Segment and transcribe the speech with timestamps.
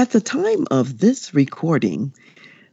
[0.00, 2.14] At the time of this recording,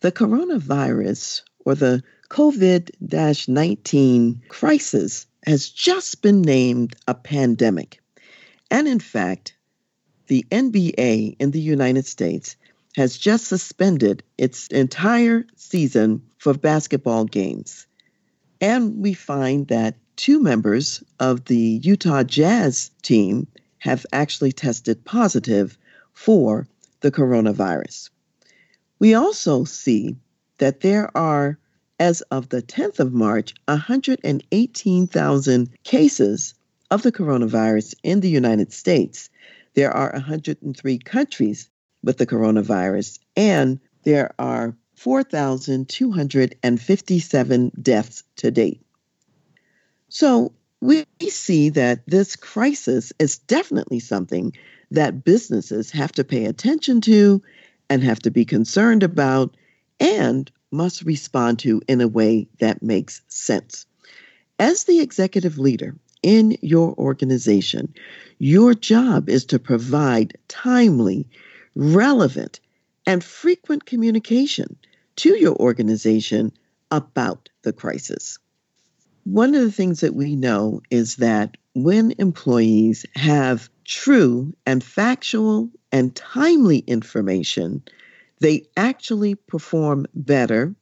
[0.00, 8.02] the coronavirus or the COVID 19 crisis has just been named a pandemic.
[8.70, 9.56] And in fact,
[10.26, 12.56] the NBA in the United States
[12.94, 17.86] has just suspended its entire season for basketball games.
[18.60, 23.46] And we find that two members of the Utah Jazz team
[23.78, 25.78] have actually tested positive
[26.12, 26.68] for
[27.04, 28.08] the coronavirus.
[28.98, 30.16] We also see
[30.56, 31.58] that there are,
[32.00, 36.54] as of the 10th of March, 118,000 cases
[36.90, 39.28] of the coronavirus in the United States.
[39.74, 41.68] There are 103 countries
[42.02, 48.80] with the coronavirus, and there are 4,257 deaths to date.
[50.08, 54.54] So we see that this crisis is definitely something
[54.90, 57.42] that businesses have to pay attention to
[57.88, 59.56] and have to be concerned about
[60.00, 63.86] and must respond to in a way that makes sense.
[64.58, 67.94] As the executive leader in your organization,
[68.38, 71.28] your job is to provide timely,
[71.74, 72.60] relevant,
[73.06, 74.76] and frequent communication
[75.16, 76.52] to your organization
[76.90, 78.38] about the crisis.
[79.24, 85.70] One of the things that we know is that when employees have true and factual
[85.92, 87.82] and timely information,
[88.40, 90.74] they actually perform better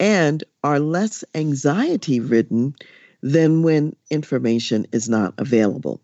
[0.00, 2.74] and are less anxiety ridden
[3.22, 6.00] than when information is not available.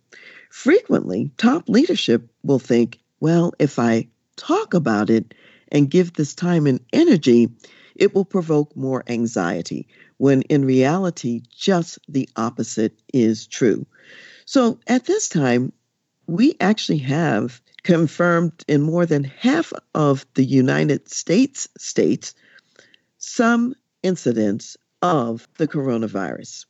[0.50, 5.34] Frequently, top leadership will think, well, if I talk about it
[5.68, 7.48] and give this time and energy,
[7.94, 9.86] it will provoke more anxiety
[10.18, 13.86] when in reality, just the opposite is true.
[14.44, 15.72] So at this time,
[16.26, 22.34] we actually have confirmed in more than half of the United States states
[23.18, 26.66] some incidents of the coronavirus.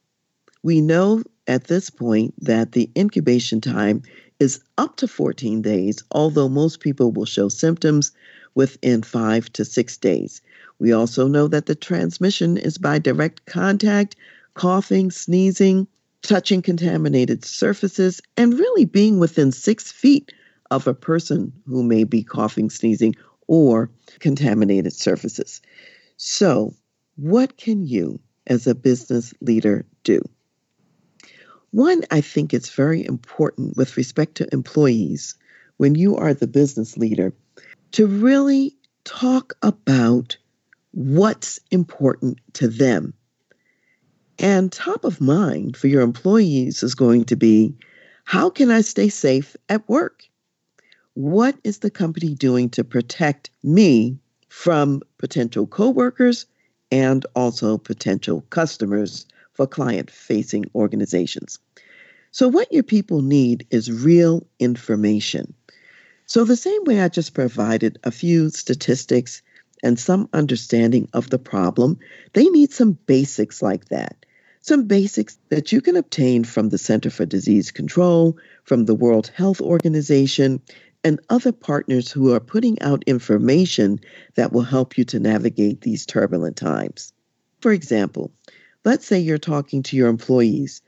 [0.63, 4.03] We know at this point that the incubation time
[4.41, 8.13] is up to 14 days, although most people will show symptoms
[8.55, 10.41] within five to six days.
[10.79, 14.17] We also know that the transmission is by direct contact,
[14.55, 15.87] coughing, sneezing,
[16.23, 20.33] touching contaminated surfaces, and really being within six feet
[20.71, 23.15] of a person who may be coughing, sneezing,
[23.47, 23.91] or
[24.21, 25.61] contaminated surfaces.
[26.17, 26.75] So,
[27.17, 30.21] what can you as a business leader do?
[31.71, 35.35] One, I think it's very important with respect to employees
[35.77, 37.33] when you are the business leader
[37.93, 40.37] to really talk about
[40.95, 43.15] what's important to them.
[44.39, 47.75] And top of mind for your employees is going to be
[48.25, 50.25] how can I stay safe at work?
[51.15, 54.19] What is the company doing to protect me
[54.49, 56.47] from potential coworkers
[56.91, 61.59] and also potential customers for client facing organizations?
[62.31, 65.55] So, what your people need is real information.
[66.27, 69.43] So, the same way I just provided a few statistics
[69.83, 71.99] and some understanding of the problem,
[72.33, 74.25] they need some basics like that.
[74.61, 79.29] Some basics that you can obtain from the Center for Disease Control, from the World
[79.35, 80.63] Health Organization,
[81.05, 84.01] and other partners who are putting out information
[84.37, 87.13] that will help you to navigate these turbulent times.
[87.61, 88.33] For example,
[88.85, 90.81] let's say you're talking to your employees,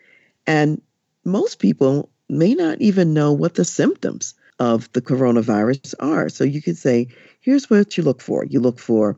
[0.46, 0.80] and
[1.22, 6.28] most people may not even know what the symptoms of the coronavirus are.
[6.28, 7.08] So you could say,
[7.40, 9.16] here's what you look for you look for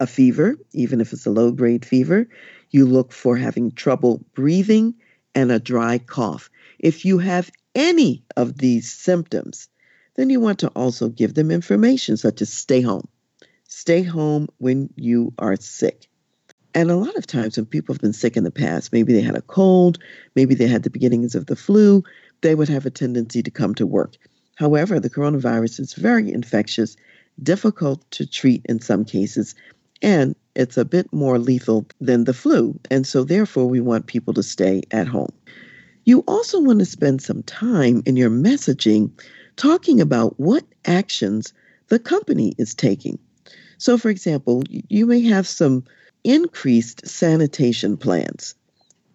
[0.00, 2.28] a fever, even if it's a low grade fever,
[2.70, 4.94] you look for having trouble breathing
[5.34, 6.50] and a dry cough.
[6.78, 9.68] If you have any of these symptoms,
[10.16, 13.06] then you want to also give them information such as stay home.
[13.68, 16.08] Stay home when you are sick.
[16.74, 19.20] And a lot of times, when people have been sick in the past, maybe they
[19.20, 19.98] had a cold,
[20.34, 22.02] maybe they had the beginnings of the flu,
[22.40, 24.16] they would have a tendency to come to work.
[24.56, 26.96] However, the coronavirus is very infectious,
[27.42, 29.54] difficult to treat in some cases,
[30.02, 32.78] and it's a bit more lethal than the flu.
[32.90, 35.32] And so, therefore, we want people to stay at home.
[36.04, 39.10] You also want to spend some time in your messaging
[39.56, 41.52] talking about what actions
[41.88, 43.18] the company is taking.
[43.78, 45.84] So, for example, you may have some
[46.24, 48.54] increased sanitation plans.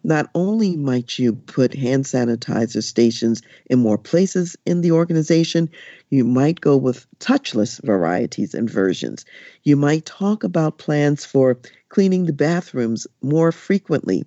[0.04, 5.70] Not only might you put hand sanitizer stations in more places in the organization,
[6.10, 9.26] you might go with touchless varieties and versions.
[9.64, 11.58] You might talk about plans for
[11.90, 14.24] cleaning the bathrooms more frequently,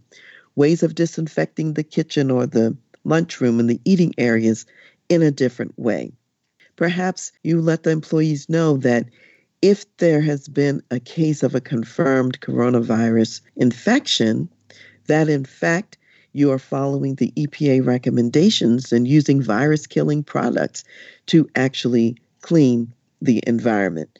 [0.56, 4.66] ways of disinfecting the kitchen or the lunchroom and the eating areas
[5.08, 6.12] in a different way.
[6.76, 9.06] Perhaps you let the employees know that
[9.62, 14.48] if there has been a case of a confirmed coronavirus infection,
[15.10, 15.98] that in fact
[16.32, 20.84] you are following the EPA recommendations and using virus killing products
[21.26, 24.18] to actually clean the environment.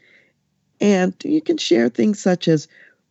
[0.81, 2.67] And you can share things such as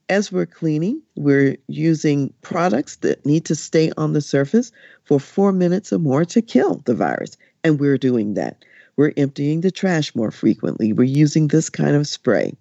[0.10, 4.72] as we're cleaning, we're using products that need to stay on the surface
[5.06, 7.38] for four minutes or more to kill the virus.
[7.64, 8.66] And we're doing that.
[8.98, 10.92] We're emptying the trash more frequently.
[10.92, 12.56] We're using this kind of spray.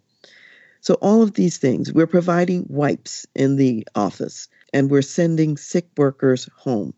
[0.82, 5.88] So, all of these things, we're providing wipes in the office and we're sending sick
[5.96, 6.94] workers home.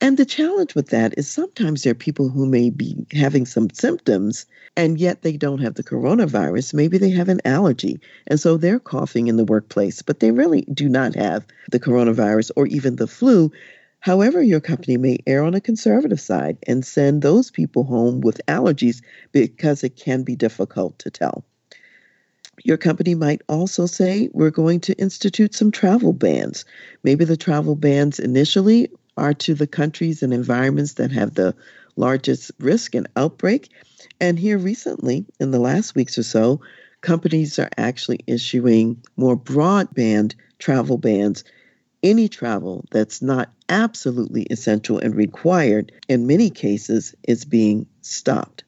[0.00, 3.68] And the challenge with that is sometimes there are people who may be having some
[3.70, 4.46] symptoms
[4.76, 6.72] and yet they don't have the coronavirus.
[6.72, 7.98] Maybe they have an allergy.
[8.28, 12.52] And so they're coughing in the workplace, but they really do not have the coronavirus
[12.54, 13.50] or even the flu.
[13.98, 18.40] However, your company may err on a conservative side and send those people home with
[18.46, 19.02] allergies
[19.32, 21.44] because it can be difficult to tell.
[22.64, 26.64] Your company might also say, We're going to institute some travel bans.
[27.02, 31.54] Maybe the travel bans initially are to the countries and environments that have the
[31.96, 33.70] largest risk and outbreak.
[34.20, 36.60] And here recently, in the last weeks or so,
[37.00, 41.44] companies are actually issuing more broadband travel bans
[42.02, 48.64] any travel that's not absolutely essential and required, in many cases, is being stopped.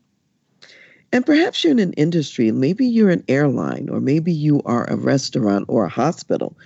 [1.13, 4.97] And perhaps you're in an industry, maybe you're an airline, or maybe you are a
[4.97, 6.57] restaurant or a hospital.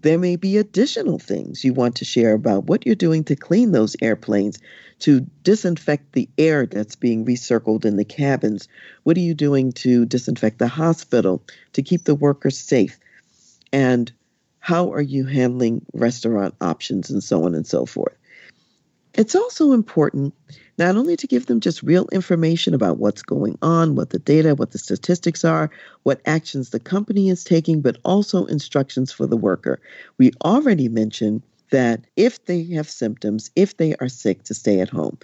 [0.00, 3.70] There may be additional things you want to share about what you're doing to clean
[3.70, 4.58] those airplanes,
[5.00, 8.66] to disinfect the air that's being recircled in the cabins.
[9.04, 11.44] What are you doing to disinfect the hospital,
[11.74, 12.98] to keep the workers safe?
[13.72, 14.12] And
[14.58, 18.16] how are you handling restaurant options and so on and so forth?
[19.14, 20.34] It's also important
[20.82, 24.56] not only to give them just real information about what's going on, what the data,
[24.56, 25.70] what the statistics are,
[26.02, 29.80] what actions the company is taking, but also instructions for the worker.
[30.18, 34.88] We already mentioned that if they have symptoms, if they are sick, to stay at
[34.88, 35.18] home.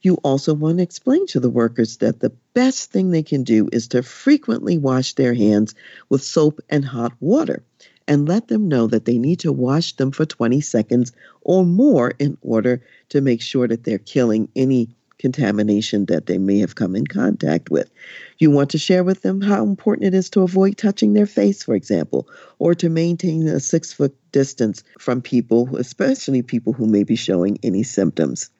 [0.00, 3.68] You also want to explain to the workers that the best thing they can do
[3.72, 5.74] is to frequently wash their hands
[6.08, 7.62] with soap and hot water
[8.06, 12.12] and let them know that they need to wash them for 20 seconds or more
[12.18, 16.94] in order to make sure that they're killing any contamination that they may have come
[16.94, 17.90] in contact with.
[18.38, 21.62] You want to share with them how important it is to avoid touching their face,
[21.62, 22.28] for example,
[22.58, 27.58] or to maintain a six foot distance from people, especially people who may be showing
[27.62, 28.50] any symptoms.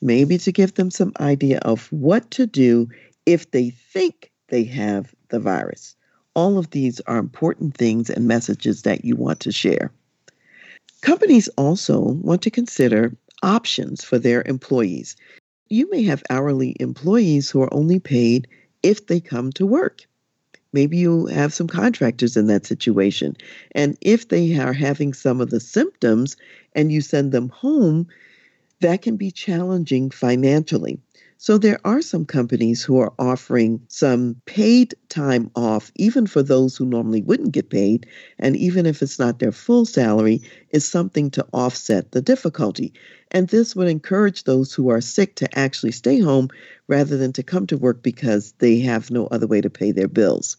[0.00, 2.88] Maybe to give them some idea of what to do
[3.24, 5.96] if they think they have the virus.
[6.34, 9.92] All of these are important things and messages that you want to share.
[11.02, 15.16] Companies also want to consider options for their employees.
[15.68, 18.46] You may have hourly employees who are only paid
[18.82, 20.06] if they come to work.
[20.72, 23.36] Maybe you have some contractors in that situation.
[23.72, 26.36] And if they are having some of the symptoms
[26.74, 28.06] and you send them home,
[28.80, 30.98] that can be challenging financially.
[31.42, 36.76] So there are some companies who are offering some paid time off, even for those
[36.76, 38.06] who normally wouldn't get paid.
[38.38, 42.92] And even if it's not their full salary, is something to offset the difficulty.
[43.32, 46.48] And this would encourage those who are sick to actually stay home
[46.86, 50.06] rather than to come to work because they have no other way to pay their
[50.06, 50.58] bills.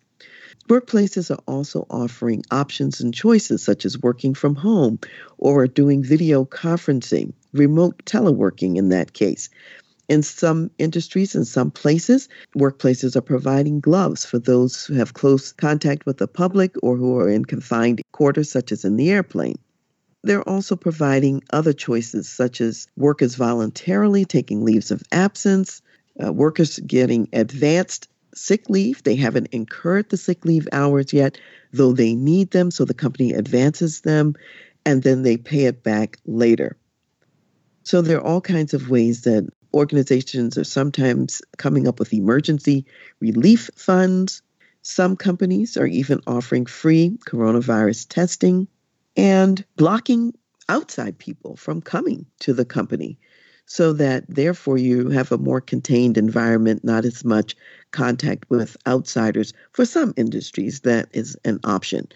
[0.69, 4.99] Workplaces are also offering options and choices such as working from home
[5.37, 9.49] or doing video conferencing, remote teleworking in that case.
[10.13, 15.51] In some industries, in some places, workplaces are providing gloves for those who have close
[15.51, 19.58] contact with the public or who are in confined quarters, such as in the airplane.
[20.22, 25.82] They're also providing other choices, such as workers voluntarily taking leaves of absence,
[26.24, 29.01] uh, workers getting advanced sick leave.
[29.01, 31.39] They haven't incurred the sick leave hours yet,
[31.72, 34.36] though they need them, so the company advances them
[34.86, 36.77] and then they pay it back later.
[37.82, 42.86] So there are all kinds of ways that organizations are sometimes coming up with emergency
[43.20, 44.42] relief funds.
[44.82, 48.68] Some companies are even offering free coronavirus testing
[49.15, 50.34] and blocking
[50.70, 53.18] outside people from coming to the company.
[53.65, 57.56] so that therefore you have a more contained environment, not as much
[57.92, 59.53] contact with outsiders.
[59.72, 62.08] For some industries, that is an option.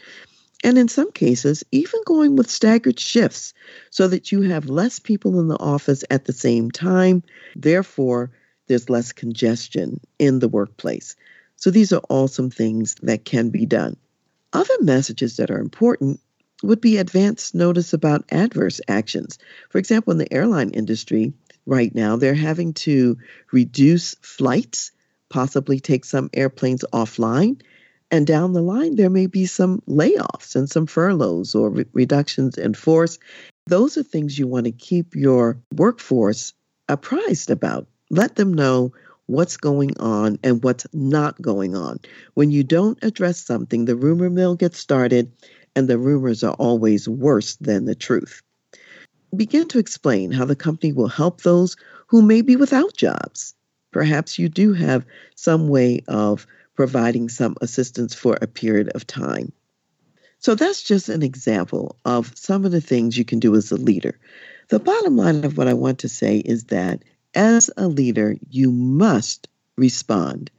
[0.64, 3.54] And in some cases, even going with staggered shifts
[3.90, 7.24] so that you have less people in the office at the same time.
[7.56, 8.32] Therefore,
[8.68, 11.16] there's less congestion in the workplace.
[11.56, 13.98] So these are all some things that can be done.
[14.54, 16.20] Other messages that are important
[16.64, 19.38] would be advance notice about adverse actions.
[19.70, 21.34] For example, in the airline industry
[21.66, 23.18] right now, they're having to
[23.52, 24.92] reduce flights,
[25.30, 27.62] possibly take some airplanes offline.
[28.10, 32.58] And down the line, there may be some layoffs and some furloughs or re- reductions
[32.58, 33.20] in force.
[33.68, 36.54] Those are things you want to keep your workforce
[36.88, 37.88] apprised about.
[38.10, 38.94] Let them know
[39.26, 42.00] what's going on and what's not going on.
[42.34, 45.32] When you don't address something, the rumor mill gets started
[45.76, 48.42] and the rumors are always worse than the truth.
[49.36, 51.76] Begin to explain how the company will help those
[52.08, 53.54] who may be without jobs.
[53.92, 59.52] Perhaps you do have some way of providing some assistance for a period of time.
[60.40, 63.76] So that's just an example of some of the things you can do as a
[63.76, 64.18] leader.
[64.70, 67.04] The bottom line of what I want to say is that
[67.34, 70.52] as a leader, you must respond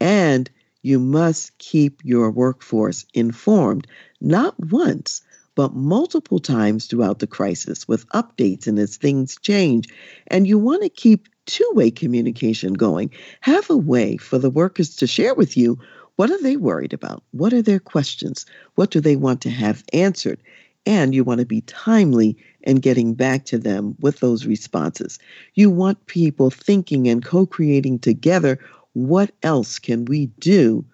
[0.00, 0.48] and
[0.82, 3.86] you must keep your workforce informed,
[4.20, 5.22] not once,
[5.60, 9.86] but multiple times throughout the crisis with updates and as things change.
[10.28, 13.10] And you want to keep two way communication going.
[13.42, 15.78] Have a way for the workers to share with you
[16.16, 17.22] what are they worried about?
[17.32, 18.46] What are their questions?
[18.76, 20.40] What do they want to have answered?
[20.86, 25.18] And you want to be timely in getting back to them with those responses.
[25.56, 28.58] You want people thinking and co creating together
[28.94, 30.86] what else can we do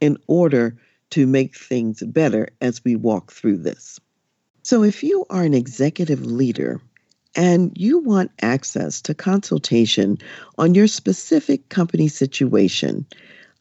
[0.00, 0.76] in order
[1.10, 3.98] to make things better as we walk through this?
[4.64, 6.80] So, if you are an executive leader
[7.34, 10.18] and you want access to consultation
[10.56, 13.04] on your specific company situation,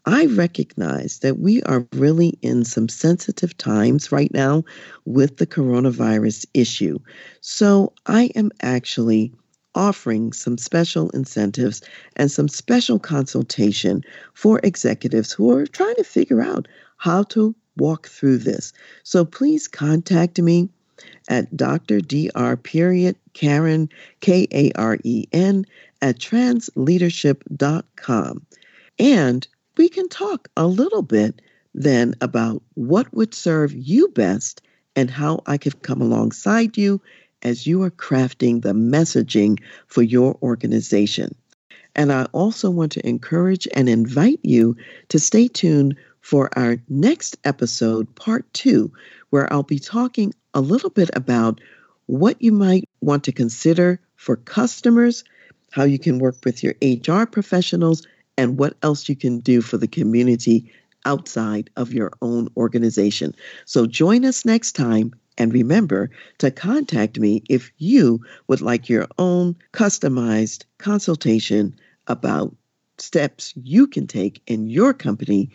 [0.06, 4.64] I recognize that we are really in some sensitive times right now
[5.06, 7.00] with the coronavirus issue.
[7.42, 9.34] So I am actually
[9.74, 11.82] offering some special incentives
[12.16, 14.04] and some special consultation
[14.36, 16.68] for executives who are trying to figure out
[16.98, 18.72] how to walk through this.
[19.04, 20.70] So please contact me
[21.30, 22.02] at Dr.
[22.02, 22.58] Dr.
[22.58, 23.88] period Karen
[24.20, 25.66] K A R E N
[26.02, 28.46] at transleadership.com.
[29.00, 31.42] And we can talk a little bit
[31.74, 34.62] then about what would serve you best
[34.96, 37.02] and how I could come alongside you
[37.44, 41.34] as you are crafting the messaging for your organization.
[41.96, 44.78] And I also want to encourage and invite you
[45.10, 48.92] to stay tuned for our next episode, part two,
[49.30, 51.60] where I'll be talking a little bit about
[52.06, 55.24] what you might want to consider for customers,
[55.72, 58.06] how you can work with your HR professionals,
[58.38, 60.72] and what else you can do for the community
[61.06, 63.36] outside of your own organization.
[63.66, 69.08] So join us next time and remember to contact me if you would like your
[69.18, 71.76] own customized consultation
[72.08, 72.56] about
[72.98, 75.50] steps you can take in your company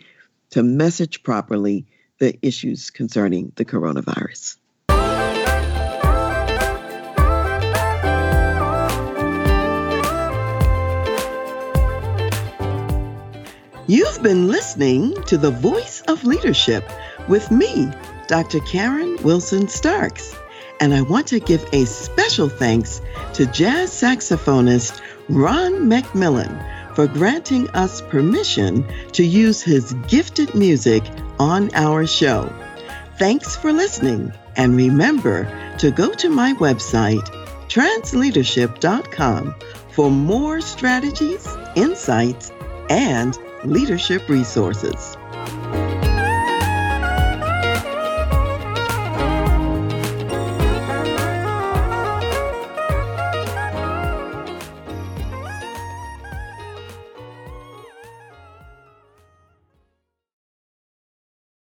[0.51, 1.85] to message properly
[2.19, 4.57] the issues concerning the coronavirus.
[13.89, 16.83] You've been listening to The Voice of Leadership
[17.29, 17.89] with me,
[18.27, 18.59] Dr.
[18.59, 20.35] Karen Wilson Starks.
[20.81, 22.99] And I want to give a special thanks
[23.35, 31.03] to jazz saxophonist Ron McMillan for granting us permission to use his gifted music
[31.37, 32.51] on our show.
[33.19, 35.45] Thanks for listening, and remember
[35.77, 37.21] to go to my website,
[37.67, 39.53] transleadership.com,
[39.91, 42.51] for more strategies, insights,
[42.89, 45.15] and leadership resources.